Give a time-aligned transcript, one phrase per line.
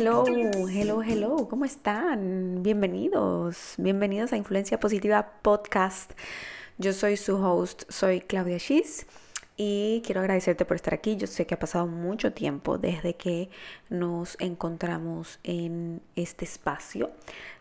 [0.00, 2.62] Hello, hello, hello, ¿cómo están?
[2.62, 6.12] Bienvenidos, bienvenidos a Influencia Positiva Podcast.
[6.78, 9.04] Yo soy su host, soy Claudia Schiss
[9.58, 11.16] y quiero agradecerte por estar aquí.
[11.16, 13.50] Yo sé que ha pasado mucho tiempo desde que
[13.90, 17.10] nos encontramos en este espacio.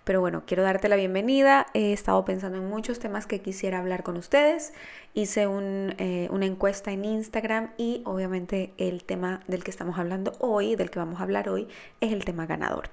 [0.09, 1.67] Pero bueno, quiero darte la bienvenida.
[1.75, 4.73] He estado pensando en muchos temas que quisiera hablar con ustedes.
[5.13, 10.75] Hice eh, una encuesta en Instagram y obviamente el tema del que estamos hablando hoy,
[10.75, 11.67] del que vamos a hablar hoy,
[12.01, 12.89] es el tema ganador.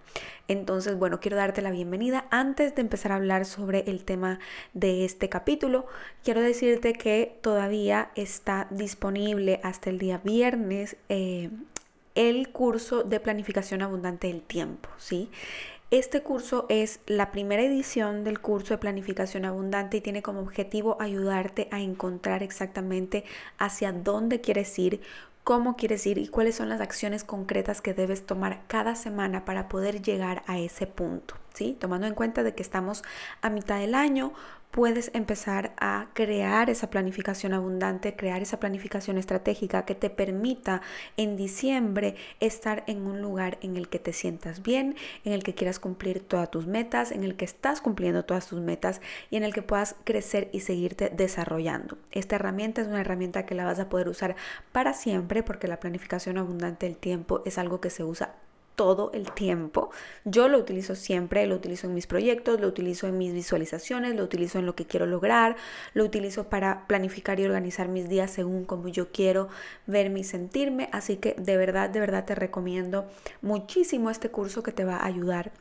[0.47, 2.27] Entonces, bueno, quiero darte la bienvenida.
[2.31, 4.39] Antes de empezar a hablar sobre el tema
[4.75, 5.87] de este capítulo,
[6.23, 11.49] quiero decirte que todavía está disponible hasta el día viernes eh,
[12.15, 15.31] el curso de planificación abundante del tiempo, ¿sí?
[15.93, 20.97] Este curso es la primera edición del curso de planificación abundante y tiene como objetivo
[20.99, 23.25] ayudarte a encontrar exactamente
[23.57, 25.01] hacia dónde quieres ir,
[25.45, 29.69] cómo quieres ir y cuáles son las acciones concretas que debes tomar cada semana para
[29.69, 31.77] poder llegar a ese punto, ¿sí?
[31.79, 33.05] Tomando en cuenta de que estamos
[33.41, 34.33] a mitad del año,
[34.77, 40.83] puedes empezar a crear esa planificación abundante, crear esa planificación estratégica que te permita
[41.17, 45.55] en diciembre estar en un lugar en el que te sientas bien, en el que
[45.55, 49.45] quieras cumplir todas tus metas, en el que estás cumpliendo todas tus metas y en
[49.45, 51.97] el que puedas crecer y seguirte desarrollando.
[52.13, 54.37] Esta herramienta es una herramienta que la vas a poder usar
[54.73, 58.35] para siempre porque la planificación abundante del tiempo es algo que se usa
[58.77, 59.91] todo el tiempo.
[60.25, 64.23] Yo lo utilizo siempre, lo utilizo en mis proyectos, lo utilizo en mis visualizaciones, lo
[64.23, 65.57] utilizo en lo que quiero lograr,
[65.95, 69.49] lo utilizo para planificar y organizar mis días según como yo quiero
[69.87, 70.89] verme y sentirme.
[70.93, 73.07] Así que de verdad, de verdad te recomiendo
[73.43, 75.53] muchísimo este curso que te va a ayudar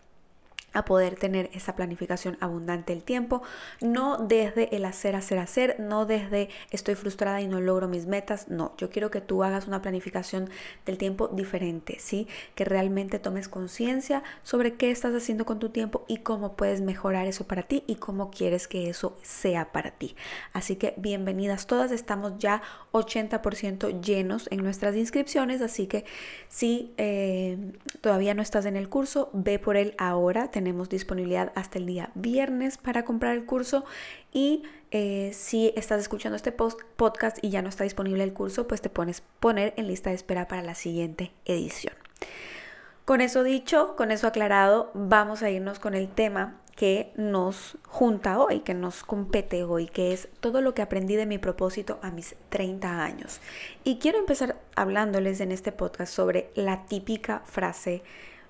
[0.76, 3.42] a poder tener esa planificación abundante del tiempo,
[3.82, 8.50] no desde el hacer, hacer, hacer, no desde estoy frustrada y no logro mis metas,
[8.50, 10.50] no, yo quiero que tú hagas una planificación
[10.86, 12.28] del tiempo diferente, ¿sí?
[12.54, 17.26] Que realmente tomes conciencia sobre qué estás haciendo con tu tiempo y cómo puedes mejorar
[17.26, 20.16] eso para ti y cómo quieres que eso sea para ti.
[20.54, 22.62] Así que bienvenidas todas, estamos ya
[22.92, 26.06] 80% llenos en nuestras inscripciones, así que
[26.50, 27.58] si eh,
[28.02, 32.10] todavía no estás en el curso, ve por él ahora, tenemos disponibilidad hasta el día
[32.16, 33.86] viernes para comprar el curso
[34.34, 38.82] y eh, si estás escuchando este podcast y ya no está disponible el curso, pues
[38.82, 41.94] te pones poner en lista de espera para la siguiente edición.
[43.06, 48.40] Con eso dicho, con eso aclarado, vamos a irnos con el tema que nos junta
[48.40, 52.10] hoy, que nos compete hoy, que es todo lo que aprendí de mi propósito a
[52.10, 53.40] mis 30 años.
[53.84, 58.02] Y quiero empezar hablándoles en este podcast sobre la típica frase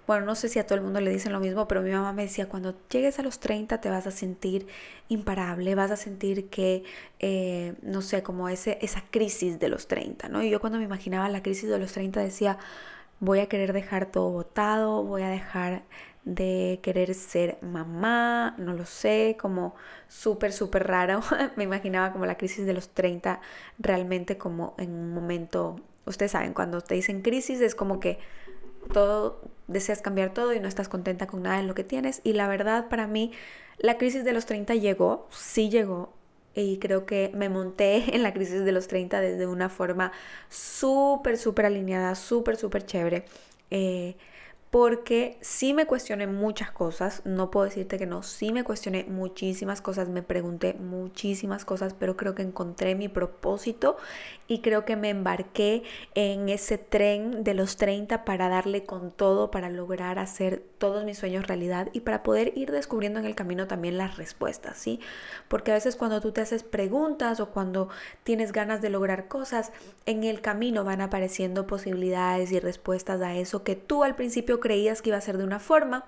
[0.07, 2.13] bueno, no sé si a todo el mundo le dicen lo mismo, pero mi mamá
[2.13, 4.67] me decía, cuando llegues a los 30 te vas a sentir
[5.09, 6.83] imparable, vas a sentir que,
[7.19, 10.43] eh, no sé, como ese, esa crisis de los 30, ¿no?
[10.43, 12.57] Y yo cuando me imaginaba la crisis de los 30 decía,
[13.19, 15.83] voy a querer dejar todo botado, voy a dejar
[16.25, 19.75] de querer ser mamá, no lo sé, como
[20.07, 21.21] súper, súper raro.
[21.55, 23.39] me imaginaba como la crisis de los 30
[23.79, 28.19] realmente como en un momento, ustedes saben, cuando te dicen crisis es como que
[28.91, 32.21] todo, deseas cambiar todo y no estás contenta con nada en lo que tienes.
[32.23, 33.31] Y la verdad, para mí,
[33.77, 36.13] la crisis de los 30 llegó, sí llegó.
[36.53, 40.11] Y creo que me monté en la crisis de los 30 desde una forma
[40.49, 43.25] súper, súper alineada, súper, súper chévere.
[43.71, 44.15] Eh,
[44.75, 49.81] porque sí me cuestioné muchas cosas, no puedo decirte que no, sí me cuestioné muchísimas
[49.81, 53.95] cosas, me pregunté muchísimas cosas, pero creo que encontré mi propósito
[54.49, 59.49] y creo que me embarqué en ese tren de los 30 para darle con todo,
[59.49, 63.67] para lograr hacer todos mis sueños realidad y para poder ir descubriendo en el camino
[63.67, 64.99] también las respuestas, ¿sí?
[65.47, 67.87] Porque a veces cuando tú te haces preguntas o cuando
[68.25, 69.71] tienes ganas de lograr cosas,
[70.05, 75.03] en el camino van apareciendo posibilidades y respuestas a eso que tú al principio creías
[75.03, 76.05] que iba a ser de una forma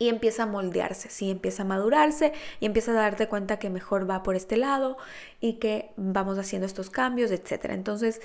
[0.00, 4.10] y empieza a moldearse, sí, empieza a madurarse y empieza a darte cuenta que mejor
[4.10, 4.98] va por este lado
[5.40, 7.66] y que vamos haciendo estos cambios, etc.
[7.66, 8.20] Entonces,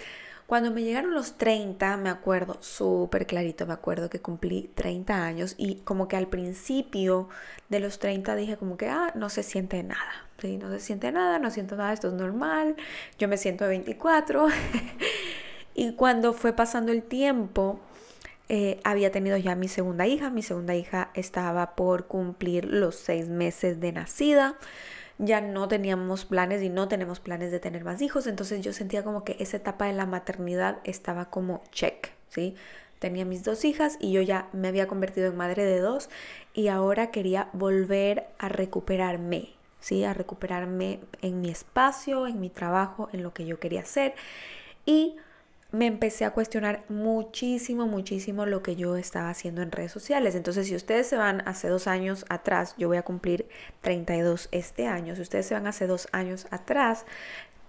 [0.47, 5.53] cuando me llegaron los 30, me acuerdo súper clarito, me acuerdo que cumplí 30 años
[5.59, 7.29] y como que al principio
[7.69, 10.57] de los 30 dije como que, ah, no se siente nada, ¿sí?
[10.57, 12.75] No se siente nada, no siento nada, esto es normal,
[13.19, 14.47] yo me siento de 24.
[15.75, 17.79] y cuando fue pasando el tiempo,
[18.49, 23.29] eh, había tenido ya mi segunda hija, mi segunda hija estaba por cumplir los seis
[23.29, 24.57] meses de nacida,
[25.19, 29.03] ya no teníamos planes y no tenemos planes de tener más hijos, entonces yo sentía
[29.03, 32.55] como que esa etapa de la maternidad estaba como check, ¿sí?
[32.97, 36.09] Tenía mis dos hijas y yo ya me había convertido en madre de dos
[36.55, 39.49] y ahora quería volver a recuperarme,
[39.79, 40.03] ¿sí?
[40.05, 44.15] A recuperarme en mi espacio, en mi trabajo, en lo que yo quería hacer
[44.85, 45.17] y
[45.71, 50.33] me empecé a cuestionar muchísimo, muchísimo lo que yo estaba haciendo en redes sociales.
[50.35, 53.47] Entonces, si ustedes se van hace dos años atrás, yo voy a cumplir
[53.81, 57.05] 32 este año, si ustedes se van hace dos años atrás,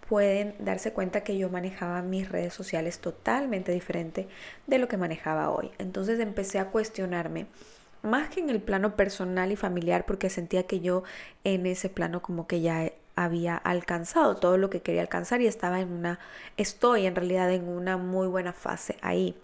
[0.09, 4.29] pueden darse cuenta que yo manejaba mis redes sociales totalmente diferente
[4.67, 5.71] de lo que manejaba hoy.
[5.79, 7.47] Entonces empecé a cuestionarme
[8.03, 11.05] más que en el plano personal y familiar porque sentía que yo
[11.45, 15.81] en ese plano como que ya había alcanzado todo lo que quería alcanzar y estaba
[15.81, 16.19] en una,
[16.57, 19.37] estoy en realidad en una muy buena fase ahí.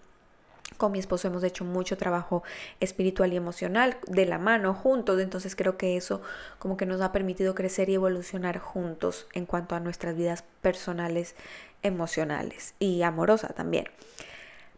[0.77, 2.43] Con mi esposo hemos hecho mucho trabajo
[2.81, 6.21] espiritual y emocional de la mano, juntos, entonces creo que eso
[6.59, 11.35] como que nos ha permitido crecer y evolucionar juntos en cuanto a nuestras vidas personales,
[11.83, 13.87] emocionales y amorosa también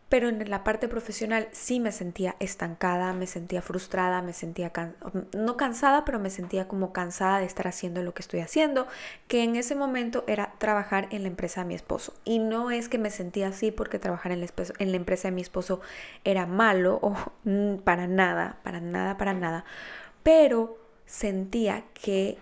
[0.09, 4.73] pero en la parte profesional sí me sentía estancada, me sentía frustrada, me sentía
[5.33, 8.87] no cansada, pero me sentía como cansada de estar haciendo lo que estoy haciendo,
[9.27, 12.15] que en ese momento era trabajar en la empresa de mi esposo.
[12.25, 14.47] Y no es que me sentía así porque trabajar en la,
[14.79, 15.79] en la empresa de mi esposo
[16.23, 17.15] era malo o
[17.83, 19.63] para nada, para nada, para nada,
[20.23, 22.37] pero sentía que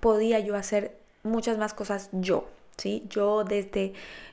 [0.00, 3.04] podía yo hacer muchas más cosas yo, ¿sí?
[3.10, 3.92] Yo desde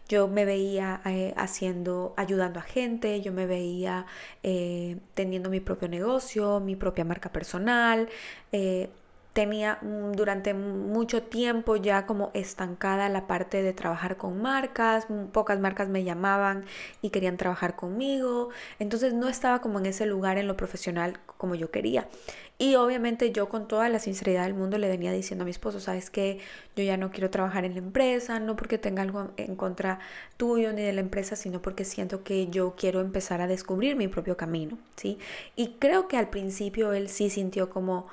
[0.09, 4.05] yo me veía eh, haciendo, ayudando a gente, yo me veía
[4.43, 8.09] eh, teniendo mi propio negocio, mi propia marca personal.
[8.51, 8.89] Eh,
[9.33, 15.89] tenía durante mucho tiempo ya como estancada la parte de trabajar con marcas, pocas marcas
[15.89, 16.65] me llamaban
[17.01, 21.55] y querían trabajar conmigo, entonces no estaba como en ese lugar en lo profesional como
[21.55, 22.07] yo quería.
[22.59, 25.79] Y obviamente yo con toda la sinceridad del mundo le venía diciendo a mi esposo,
[25.79, 26.39] sabes que
[26.75, 29.99] yo ya no quiero trabajar en la empresa, no porque tenga algo en contra
[30.37, 34.07] tuyo ni de la empresa, sino porque siento que yo quiero empezar a descubrir mi
[34.07, 35.17] propio camino, ¿sí?
[35.55, 38.07] Y creo que al principio él sí sintió como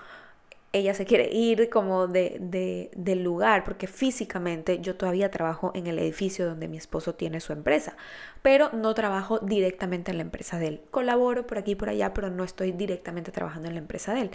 [0.72, 5.88] ella se quiere ir como de, de, del lugar, porque físicamente yo todavía trabajo en
[5.88, 7.96] el edificio donde mi esposo tiene su empresa,
[8.42, 10.80] pero no trabajo directamente en la empresa de él.
[10.92, 14.22] Colaboro por aquí y por allá, pero no estoy directamente trabajando en la empresa de
[14.22, 14.30] él.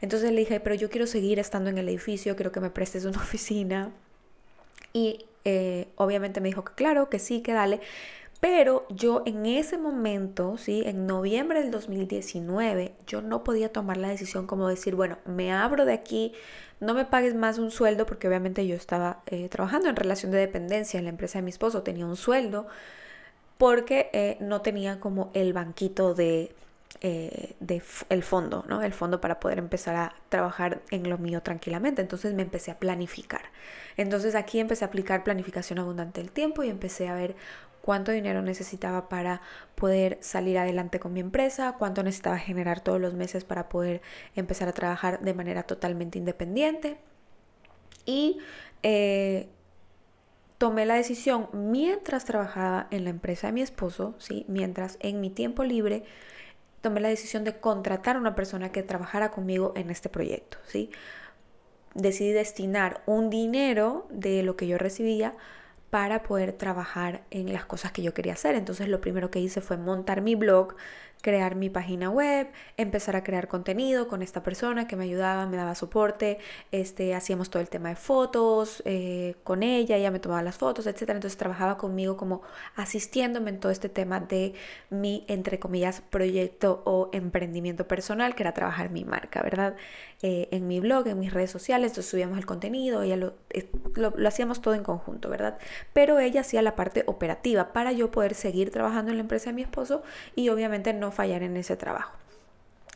[0.00, 3.04] Entonces le dije, pero yo quiero seguir estando en el edificio, quiero que me prestes
[3.04, 3.92] una oficina.
[4.92, 7.80] Y eh, obviamente me dijo que claro, que sí, que dale.
[8.40, 10.82] Pero yo en ese momento, ¿sí?
[10.86, 15.84] En noviembre del 2019, yo no podía tomar la decisión como decir, bueno, me abro
[15.84, 16.32] de aquí,
[16.80, 20.38] no me pagues más un sueldo, porque obviamente yo estaba eh, trabajando en relación de
[20.38, 22.68] dependencia en la empresa de mi esposo, tenía un sueldo,
[23.58, 26.52] porque eh, no tenía como el banquito de,
[27.00, 28.82] eh, de el fondo, ¿no?
[28.82, 32.02] El fondo para poder empezar a trabajar en lo mío tranquilamente.
[32.02, 33.42] Entonces me empecé a planificar.
[33.96, 37.36] Entonces aquí empecé a aplicar planificación abundante del tiempo y empecé a ver
[37.88, 39.40] cuánto dinero necesitaba para
[39.74, 44.02] poder salir adelante con mi empresa, cuánto necesitaba generar todos los meses para poder
[44.36, 46.98] empezar a trabajar de manera totalmente independiente.
[48.04, 48.40] Y
[48.82, 49.48] eh,
[50.58, 54.44] tomé la decisión mientras trabajaba en la empresa de mi esposo, ¿sí?
[54.48, 56.04] mientras en mi tiempo libre
[56.82, 60.58] tomé la decisión de contratar a una persona que trabajara conmigo en este proyecto.
[60.66, 60.90] ¿sí?
[61.94, 65.34] Decidí destinar un dinero de lo que yo recibía
[65.90, 68.54] para poder trabajar en las cosas que yo quería hacer.
[68.54, 70.74] Entonces lo primero que hice fue montar mi blog,
[71.22, 75.56] crear mi página web, empezar a crear contenido con esta persona que me ayudaba, me
[75.56, 76.38] daba soporte,
[76.72, 80.86] este, hacíamos todo el tema de fotos eh, con ella, ella me tomaba las fotos,
[80.86, 81.02] etc.
[81.10, 82.42] Entonces trabajaba conmigo como
[82.76, 84.54] asistiéndome en todo este tema de
[84.90, 89.76] mi, entre comillas, proyecto o emprendimiento personal, que era trabajar mi marca, ¿verdad?
[90.22, 93.70] Eh, en mi blog, en mis redes sociales, entonces subíamos el contenido, ella lo, eh,
[93.94, 95.58] lo, lo hacíamos todo en conjunto, ¿verdad?
[95.92, 99.54] Pero ella hacía la parte operativa para yo poder seguir trabajando en la empresa de
[99.54, 100.02] mi esposo
[100.34, 102.18] y obviamente no fallar en ese trabajo.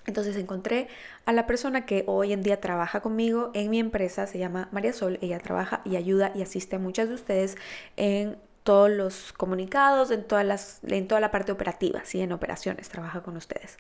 [0.07, 0.88] Entonces encontré
[1.25, 4.93] a la persona que hoy en día trabaja conmigo en mi empresa, se llama María
[4.93, 7.57] Sol, ella trabaja y ayuda y asiste a muchas de ustedes
[7.97, 12.21] en todos los comunicados, en, todas las, en toda la parte operativa, ¿sí?
[12.21, 13.79] en operaciones, trabaja con ustedes.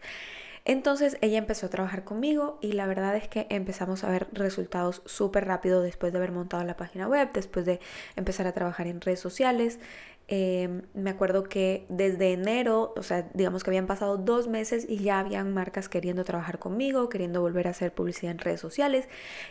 [0.64, 5.02] Entonces ella empezó a trabajar conmigo y la verdad es que empezamos a ver resultados
[5.06, 7.80] súper rápido después de haber montado la página web, después de
[8.14, 9.80] empezar a trabajar en redes sociales.
[10.28, 14.98] Em, me acuerdo que desde enero, o sea, digamos que habían pasado dos meses y
[14.98, 19.08] ya habían marcas queriendo trabajar conmigo, queriendo volver a hacer publicidad en redes sociales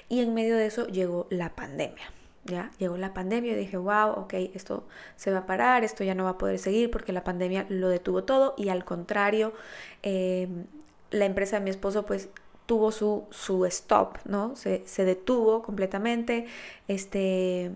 [0.07, 2.11] y en medio de eso llegó la pandemia.
[2.45, 6.15] Ya llegó la pandemia y dije, wow, ok, esto se va a parar, esto ya
[6.15, 9.53] no va a poder seguir porque la pandemia lo detuvo todo y al contrario,
[10.01, 10.65] em,
[11.11, 12.29] la empresa de mi esposo pues
[12.65, 14.55] tuvo su, su stop, ¿no?
[14.55, 16.47] Se, se detuvo completamente,
[16.87, 17.71] este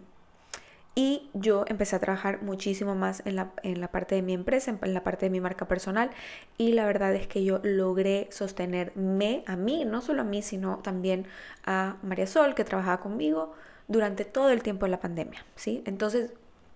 [0.98, 4.78] y yo empecé a trabajar muchísimo más en la, en la, parte de mi empresa,
[4.82, 6.10] en la parte de mi marca personal.
[6.58, 10.78] Y la verdad es que yo logré sostenerme a mí, no solo a mí, sino
[10.78, 11.28] también
[11.66, 13.54] a María Sol, que trabajaba conmigo
[13.90, 15.46] durante todo el tiempo de la pandemia.
[15.58, 15.84] ¿sí?
[15.86, 16.32] Entonces,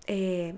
[0.06, 0.54] eh,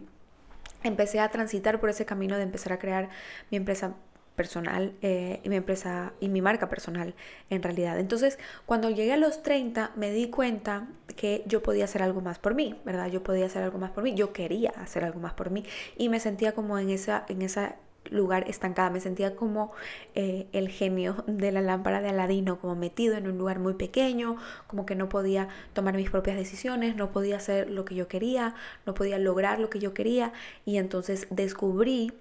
[0.82, 3.11] empecé a transitar por ese camino de empezar a crear
[3.52, 3.94] mi empresa
[4.37, 7.15] personal eh, y mi empresa y mi marca personal
[7.51, 7.99] en realidad.
[7.99, 12.39] Entonces, cuando llegué a los 30, me di cuenta que yo podía hacer algo más
[12.39, 13.09] por mí, ¿verdad?
[13.09, 15.65] Yo podía hacer algo más por mí, yo quería hacer algo más por mí
[15.97, 17.77] y me sentía como en esa, en esa
[18.11, 19.73] lugar estancada, me sentía como
[20.15, 24.37] eh, el genio de la lámpara de Aladino, como metido en un lugar muy pequeño,
[24.67, 28.55] como que no podía tomar mis propias decisiones, no podía hacer lo que yo quería,
[28.87, 30.33] no podía lograr lo que yo quería
[30.65, 32.12] y entonces descubrí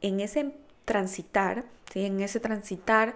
[0.00, 0.52] en ese
[0.84, 2.04] transitar, ¿sí?
[2.04, 3.14] en ese transitar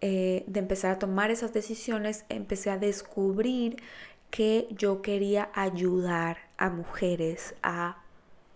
[0.00, 3.76] eh, de empezar a tomar esas decisiones, empecé a descubrir
[4.30, 8.02] que yo quería ayudar a mujeres a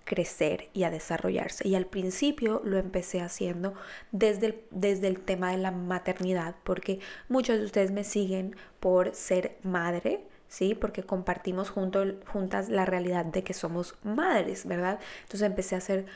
[0.07, 1.69] crecer y a desarrollarse.
[1.69, 3.75] Y al principio lo empecé haciendo
[4.13, 9.15] desde el, desde el tema de la maternidad, porque muchos de ustedes me siguen por
[9.15, 10.75] ser madre, ¿sí?
[10.75, 15.01] Porque compartimos juntas la realidad de que somos madres, ¿verdad?
[15.25, 16.07] Entonces empecé a hacer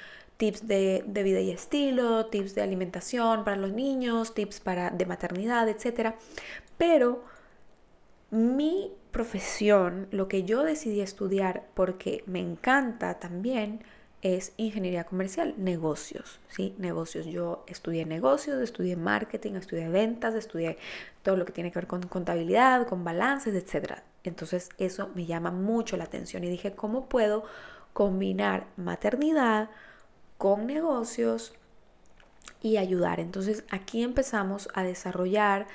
[0.41, 5.05] tips de, de, vida y estilo, tips de alimentación para los niños, tips para, de
[5.05, 6.15] maternidad, etc.
[6.79, 7.23] Pero
[8.31, 13.85] mi profesión, lo que yo decidí estudiar porque me encanta también,
[14.23, 16.75] es ingeniería comercial, negocios, ¿sí?
[16.79, 17.27] Negocios.
[17.27, 20.79] Yo estudié negocios, estudié marketing, estudié ventas, estudié
[21.23, 23.99] todo lo que tiene que ver con contabilidad, con balances, etc.
[24.25, 27.45] Entonces eso me llama mucho la atención y dije, ¿cómo puedo
[27.93, 29.69] combinar maternidad
[30.41, 31.53] con negocios
[32.63, 33.21] y ayudar?
[33.21, 35.67] Entonces aquí empezamos a desarrollar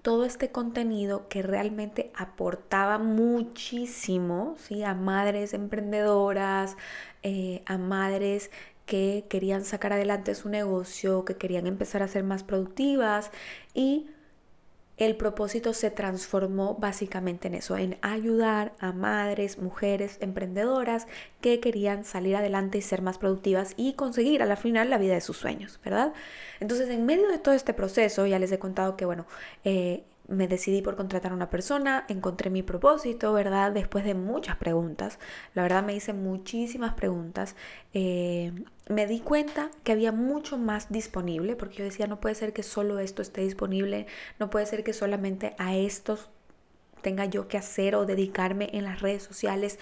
[0.00, 4.82] todo este contenido que realmente aportaba muchísimo ¿sí?
[4.82, 6.78] a madres emprendedoras,
[7.22, 8.50] eh, a madres
[8.86, 13.30] que querían sacar adelante su negocio, que querían empezar a ser más productivas
[13.74, 14.06] y
[14.96, 21.06] el propósito se transformó básicamente en eso, en ayudar a madres, mujeres emprendedoras
[21.40, 25.14] que querían salir adelante y ser más productivas y conseguir a la final la vida
[25.14, 26.12] de sus sueños, ¿verdad?
[26.60, 29.26] Entonces, en medio de todo este proceso, ya les he contado que, bueno,
[29.64, 33.72] eh, me decidí por contratar a una persona, encontré mi propósito, ¿verdad?
[33.72, 35.18] Después de muchas preguntas,
[35.54, 37.56] la verdad me hice muchísimas preguntas,
[37.92, 38.52] eh,
[38.88, 42.62] me di cuenta que había mucho más disponible, porque yo decía, no puede ser que
[42.62, 44.06] solo esto esté disponible,
[44.38, 46.30] no puede ser que solamente a estos
[47.02, 49.78] tenga yo que hacer o dedicarme en las redes sociales.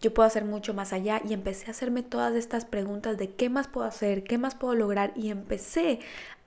[0.00, 3.50] Yo puedo hacer mucho más allá y empecé a hacerme todas estas preguntas de qué
[3.50, 5.98] más puedo hacer, qué más puedo lograr y empecé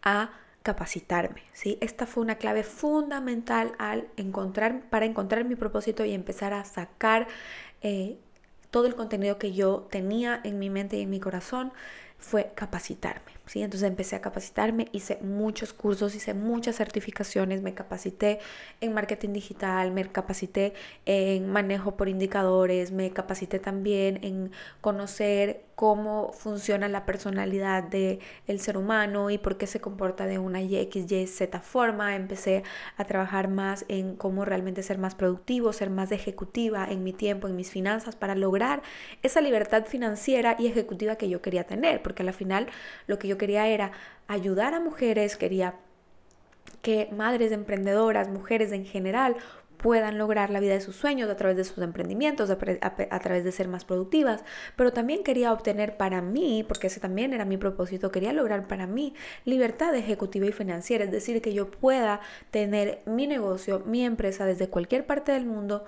[0.01, 0.31] a
[0.63, 1.77] capacitarme, ¿sí?
[1.81, 7.27] Esta fue una clave fundamental al encontrar, para encontrar mi propósito y empezar a sacar
[7.81, 8.17] eh,
[8.71, 11.73] todo el contenido que yo tenía en mi mente y en mi corazón
[12.17, 13.31] fue capacitarme.
[13.53, 13.61] ¿Sí?
[13.61, 18.39] Entonces empecé a capacitarme, hice muchos cursos, hice muchas certificaciones, me capacité
[18.81, 20.73] en marketing digital, me capacité
[21.05, 28.59] en manejo por indicadores, me capacité también en conocer cómo funciona la personalidad del el
[28.59, 32.15] ser humano y por qué se comporta de una Y, X, Y, Z forma.
[32.15, 32.63] Empecé
[32.97, 37.47] a trabajar más en cómo realmente ser más productivo, ser más ejecutiva en mi tiempo,
[37.47, 38.81] en mis finanzas, para lograr
[39.23, 42.67] esa libertad financiera y ejecutiva que yo quería tener, porque al final
[43.07, 43.91] lo que yo quería era
[44.29, 45.75] ayudar a mujeres, quería
[46.81, 49.35] que madres emprendedoras, mujeres en general,
[49.75, 52.57] puedan lograr la vida de sus sueños a través de sus emprendimientos, a,
[53.19, 54.45] través de ser más productivas,
[54.77, 58.87] pero también quería obtener para mí, porque ese también era mi propósito, quería lograr para
[58.87, 64.45] mí libertad ejecutiva y financiera, es decir, que yo pueda tener mi negocio, mi empresa
[64.45, 65.83] desde cualquier parte del mundo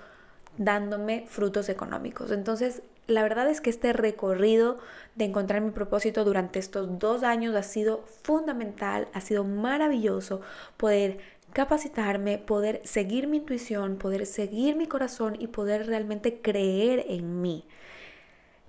[0.57, 2.31] dándome frutos económicos.
[2.31, 4.79] Entonces, la verdad es que este recorrido
[5.15, 10.41] de encontrar mi propósito durante estos dos años ha sido fundamental, ha sido maravilloso
[10.77, 11.19] poder
[11.53, 17.63] capacitarme, poder seguir mi intuición, poder seguir mi corazón y poder realmente creer en mí.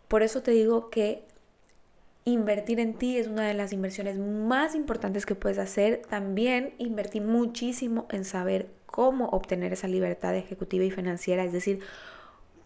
[0.08, 1.24] Por eso te digo que
[2.24, 6.02] invertir en ti es una de las inversiones más importantes que puedes hacer.
[6.08, 11.80] También invertí muchísimo en saber cómo obtener esa libertad ejecutiva y financiera, es decir,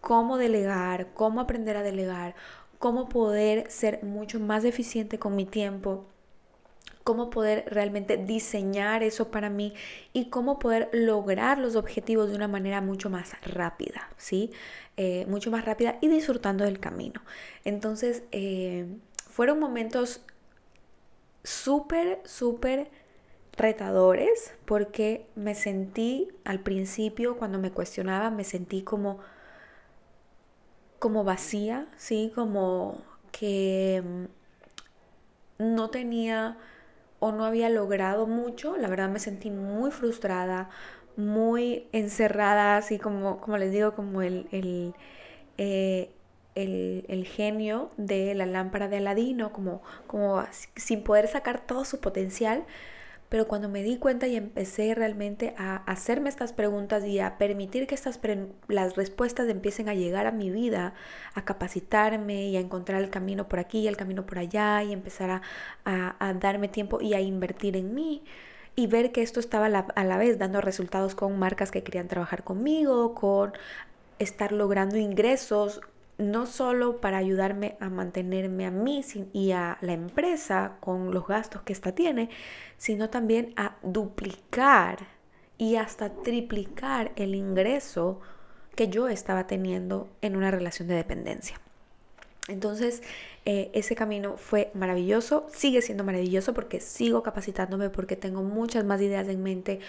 [0.01, 2.35] cómo delegar, cómo aprender a delegar,
[2.79, 6.05] cómo poder ser mucho más eficiente con mi tiempo,
[7.03, 9.73] cómo poder realmente diseñar eso para mí
[10.13, 14.51] y cómo poder lograr los objetivos de una manera mucho más rápida, ¿sí?
[14.97, 17.21] Eh, mucho más rápida y disfrutando del camino.
[17.63, 18.85] Entonces, eh,
[19.29, 20.21] fueron momentos
[21.43, 22.89] súper, súper
[23.57, 29.19] retadores porque me sentí al principio, cuando me cuestionaba, me sentí como
[31.01, 32.31] como vacía, ¿sí?
[32.35, 36.57] Como que mm, no tenía
[37.19, 38.77] o no había logrado mucho.
[38.77, 40.69] La verdad me sentí muy frustrada,
[41.17, 44.93] muy encerrada, así como, como les digo, como el, el,
[45.57, 46.11] eh,
[46.55, 50.43] el, el, genio de la lámpara de Aladino, como, como
[50.75, 52.65] sin poder sacar todo su potencial,
[53.31, 57.87] pero cuando me di cuenta y empecé realmente a hacerme estas preguntas y a permitir
[57.87, 58.19] que estas
[58.67, 60.95] las respuestas empiecen a llegar a mi vida,
[61.33, 64.91] a capacitarme y a encontrar el camino por aquí y el camino por allá y
[64.91, 65.41] empezar a,
[66.19, 68.21] a, darme tiempo y a invertir en mí
[68.75, 72.43] y ver que esto estaba a la vez dando resultados con marcas que querían trabajar
[72.43, 73.53] conmigo, con
[74.19, 75.79] estar logrando ingresos
[76.21, 81.63] no solo para ayudarme a mantenerme a mí y a la empresa con los gastos
[81.63, 82.29] que ésta tiene,
[82.77, 84.99] sino también a duplicar
[85.57, 88.19] y hasta triplicar el ingreso
[88.75, 91.59] que yo estaba teniendo en una relación de dependencia.
[92.47, 93.03] Entonces,
[93.43, 99.01] eh, ese camino fue maravilloso, sigue siendo maravilloso porque sigo capacitándome, porque tengo muchas más
[99.01, 99.79] ideas en mente,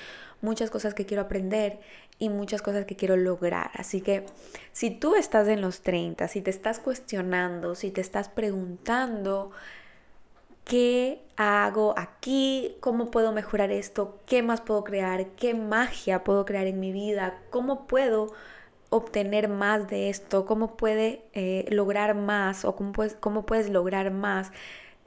[0.40, 1.78] muchas cosas que quiero aprender
[2.18, 3.70] y muchas cosas que quiero lograr.
[3.74, 4.24] Así que
[4.72, 9.50] si tú estás en los 30, si te estás cuestionando, si te estás preguntando,
[10.64, 12.76] ¿qué hago aquí?
[12.80, 14.18] ¿Cómo puedo mejorar esto?
[14.24, 15.26] ¿Qué más puedo crear?
[15.36, 17.38] ¿Qué magia puedo crear en mi vida?
[17.50, 18.32] ¿Cómo puedo
[18.92, 20.44] obtener más de esto?
[20.44, 24.52] ¿Cómo puede eh, lograr más o cómo puedes, cómo puedes lograr más?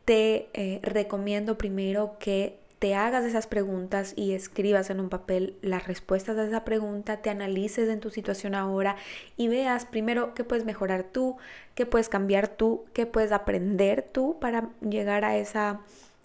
[0.06, 5.88] Te eh, recomiendo primero que te hagas esas preguntas y escribas en un papel las
[5.88, 8.98] respuestas a esa pregunta, te analices en tu situación ahora
[9.38, 11.38] y veas primero qué puedes mejorar tú,
[11.76, 15.82] qué puedes cambiar tú, qué puedes aprender tú para llegar a esa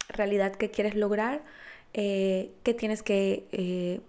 [0.08, 1.42] realidad que quieres lograr,
[1.92, 4.00] eh, qué tienes que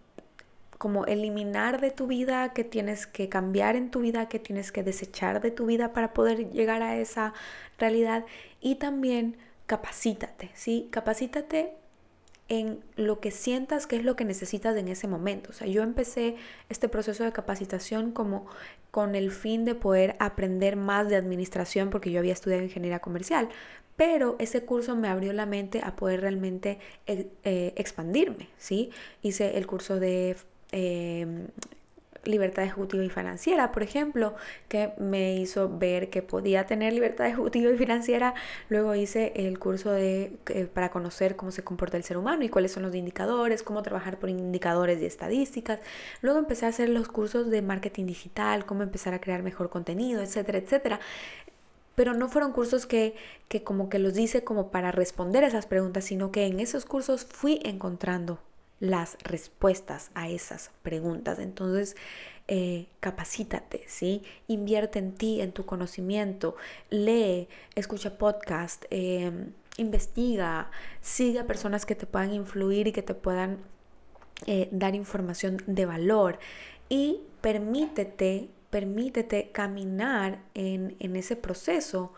[0.82, 4.82] como eliminar de tu vida, qué tienes que cambiar en tu vida, qué tienes que
[4.82, 7.36] desechar de tu vida para poder llegar a esa
[7.78, 8.26] realidad
[8.62, 10.88] y también capacítate, ¿sí?
[10.90, 11.76] Capacítate
[12.48, 15.52] en lo que sientas que es lo que necesitas en ese momento.
[15.52, 16.36] O sea, yo empecé
[16.68, 18.48] este proceso de capacitación como
[18.90, 23.50] con el fin de poder aprender más de administración porque yo había estudiado ingeniería comercial,
[23.98, 28.90] pero ese curso me abrió la mente a poder realmente eh, eh, expandirme, ¿sí?
[29.22, 30.38] Hice el curso de
[30.72, 31.48] eh,
[32.24, 34.36] libertad ejecutiva y financiera, por ejemplo,
[34.68, 38.34] que me hizo ver que podía tener libertad ejecutiva y financiera.
[38.70, 42.50] Luego hice el curso de, eh, para conocer cómo se comporta el ser humano y
[42.50, 45.80] cuáles son los indicadores, cómo trabajar por indicadores y estadísticas.
[46.22, 50.22] Luego empecé a hacer los cursos de marketing digital, cómo empezar a crear mejor contenido,
[50.22, 51.00] etcétera, etcétera
[51.94, 53.16] pero no fueron cursos que,
[53.48, 56.86] que, como que los hice como para responder a esas preguntas, sino que en esos
[56.86, 58.40] cursos fui encontrando
[58.82, 61.40] las respuestas a esas preguntas.
[61.40, 61.96] Entonces,
[62.50, 64.24] eh, capacítate, ¿sí?
[64.48, 66.58] Invierte en ti, en tu conocimiento,
[66.90, 73.14] lee, escucha podcast, em, investiga, sigue a personas que te puedan influir y que te
[73.14, 73.60] puedan
[74.48, 76.40] eh, dar información de valor
[76.90, 82.14] y permítete, permítete caminar en, en ese proceso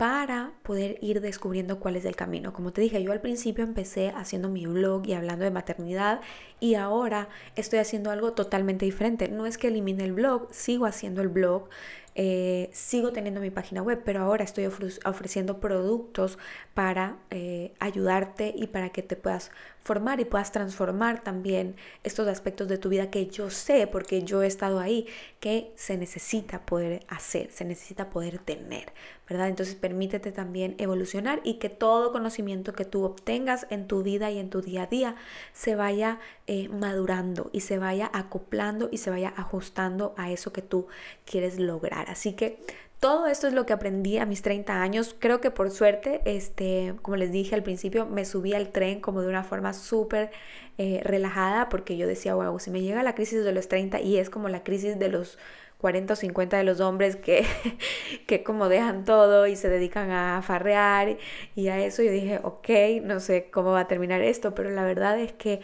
[0.00, 2.54] para poder ir descubriendo cuál es el camino.
[2.54, 6.22] Como te dije, yo al principio empecé haciendo mi blog y hablando de maternidad
[6.58, 9.28] y ahora estoy haciendo algo totalmente diferente.
[9.28, 11.68] No es que elimine el blog, sigo haciendo el blog,
[12.14, 14.64] eh, sigo teniendo mi página web, pero ahora estoy
[15.04, 16.38] ofreciendo productos
[16.72, 19.50] para eh, ayudarte y para que te puedas
[19.82, 24.42] formar y puedas transformar también estos aspectos de tu vida que yo sé, porque yo
[24.42, 25.06] he estado ahí,
[25.40, 28.92] que se necesita poder hacer, se necesita poder tener,
[29.28, 29.48] ¿verdad?
[29.48, 34.38] Entonces permítete también evolucionar y que todo conocimiento que tú obtengas en tu vida y
[34.38, 35.16] en tu día a día
[35.52, 40.62] se vaya eh, madurando y se vaya acoplando y se vaya ajustando a eso que
[40.62, 40.88] tú
[41.24, 42.10] quieres lograr.
[42.10, 42.58] Así que
[43.00, 45.16] todo esto es lo que aprendí a mis 30 años.
[45.18, 49.22] Creo que por suerte, este, como les dije al principio, me subí al tren como
[49.22, 50.30] de una forma súper
[50.76, 54.18] eh, relajada porque yo decía, wow, si me llega la crisis de los 30 y
[54.18, 55.38] es como la crisis de los
[55.78, 57.46] 40 o 50 de los hombres que,
[58.26, 61.16] que como dejan todo y se dedican a farrear
[61.56, 62.68] y a eso, yo dije, ok,
[63.02, 65.60] no sé cómo va a terminar esto, pero la verdad es que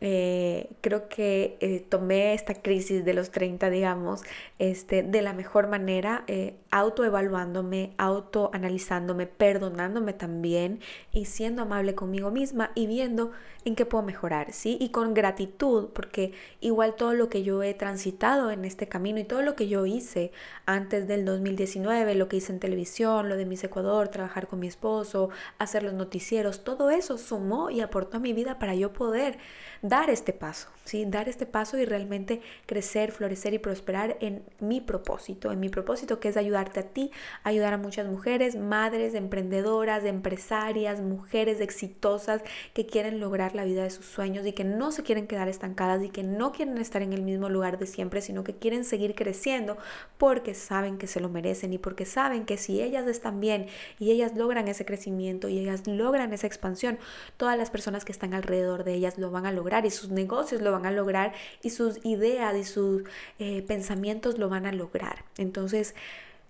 [0.00, 4.22] eh, creo que eh, tomé esta crisis de los 30, digamos,
[4.58, 10.80] este, de la mejor manera, eh, autoevaluándome, autoanalizándome, perdonándome también
[11.12, 13.32] y siendo amable conmigo misma y viendo
[13.64, 14.78] en qué puedo mejorar, ¿sí?
[14.80, 19.24] Y con gratitud, porque igual todo lo que yo he transitado en este camino y
[19.24, 20.32] todo lo que yo hice
[20.64, 24.66] antes del 2019, lo que hice en televisión, lo de Miss Ecuador, trabajar con mi
[24.66, 29.38] esposo, hacer los noticieros, todo eso sumó y aportó a mi vida para yo poder
[29.82, 31.04] dar este paso, ¿sí?
[31.06, 36.20] Dar este paso y realmente crecer, florecer y prosperar en mi propósito, en mi propósito
[36.20, 37.10] que es ayudarte a ti,
[37.44, 42.42] ayudar a muchas mujeres, madres, emprendedoras, empresarias, mujeres exitosas
[42.74, 46.02] que quieren lograr la vida de sus sueños y que no se quieren quedar estancadas
[46.02, 49.14] y que no quieren estar en el mismo lugar de siempre, sino que quieren seguir
[49.14, 49.78] creciendo
[50.18, 53.66] porque saben que se lo merecen y porque saben que si ellas están bien
[53.98, 56.98] y ellas logran ese crecimiento y ellas logran esa expansión,
[57.38, 59.52] todas las personas que están alrededor de ellas lo van a
[59.84, 63.04] y sus negocios lo van a lograr y sus ideas y sus
[63.38, 65.24] eh, pensamientos lo van a lograr.
[65.38, 65.94] Entonces,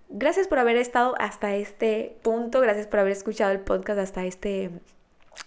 [0.08, 4.70] gracias por haber estado hasta este punto, gracias por haber escuchado el podcast hasta este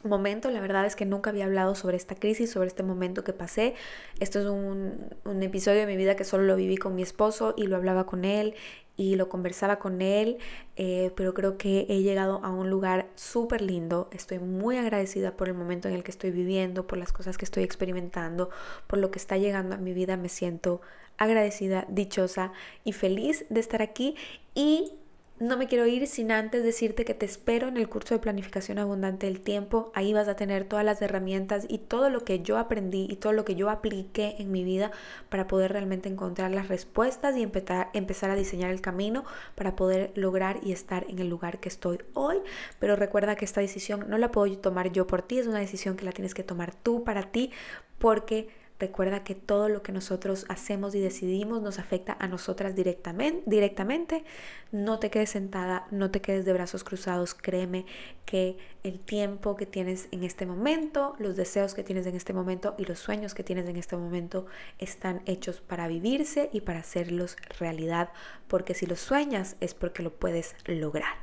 [0.04, 0.50] momento.
[0.52, 3.76] La verdad es que nunca había hablado sobre esta crisis, sobre este momento que pasé.
[4.20, 7.54] Esto es un, un, episodio de mi vida que solo lo viví con mi esposo
[7.58, 8.56] y lo hablaba con él
[8.96, 10.38] y lo conversaba con él,
[10.76, 14.08] eh, pero creo que he llegado a un lugar súper lindo.
[14.12, 17.46] Estoy muy agradecida por el momento en el que estoy viviendo, por las cosas que
[17.46, 18.50] estoy experimentando,
[18.88, 20.16] por lo que está llegando a mi vida.
[20.16, 20.82] Me siento
[21.18, 22.52] agradecida, dichosa
[22.84, 24.16] y feliz de estar aquí
[24.54, 24.94] y
[25.40, 28.78] no me quiero ir sin antes decirte que te espero en el curso de planificación
[28.78, 29.92] abundante del tiempo.
[29.96, 33.34] Ahí vas a tener todas las herramientas y todo lo que yo aprendí y todo
[33.34, 34.92] lo que yo apliqué en mi vida
[35.30, 37.90] para poder realmente encontrar las respuestas y empezar,
[38.30, 42.38] a diseñar el camino para poder lograr y estar en el lugar que estoy hoy.
[42.80, 45.98] Pero recuerda que esta decisión no la puedo tomar yo por ti, es una decisión
[45.98, 47.52] que la tienes que tomar tú para ti
[47.98, 48.50] porque
[48.84, 54.26] Recuerda que todo lo que nosotros hacemos y decidimos nos afecta a nosotras directamente, directamente.
[54.74, 57.34] No te quedes sentada, no te quedes de brazos cruzados.
[57.34, 57.86] Créeme
[58.26, 62.76] que el tiempo que tienes en este momento, los deseos que tienes en este momento
[62.78, 64.48] y los sueños que tienes en este momento
[64.80, 68.10] están hechos para vivirse y para hacerlos realidad.
[68.50, 71.16] Porque si los sueñas es porque lo puedes lograr.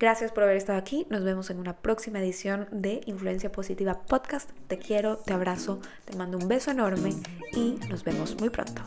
[0.00, 1.06] Gracias por haber estado aquí.
[1.10, 4.50] Nos vemos en una próxima edición de Influencia Positiva Podcast.
[4.66, 7.10] Te quiero, te abrazo, te mando un beso enorme
[7.52, 8.80] y nos vemos muy pronto.